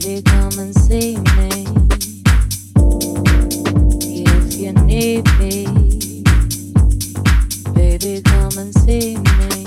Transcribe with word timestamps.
baby, 0.00 0.22
come 0.22 0.58
and 0.58 0.74
see 0.74 1.16
me. 1.16 1.66
If 4.02 4.54
you 4.54 4.72
need 4.72 5.26
me, 5.38 6.22
baby, 7.74 8.22
come 8.22 8.56
and 8.58 8.74
see 8.74 9.16
me. 9.16 9.66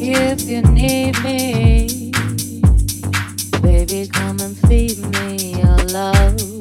If 0.00 0.42
you 0.42 0.62
need 0.62 1.22
me, 1.22 2.12
baby, 3.62 4.08
come 4.08 4.40
and 4.40 4.56
feed 4.68 4.98
me 4.98 5.60
your 5.60 5.78
love. 5.86 6.57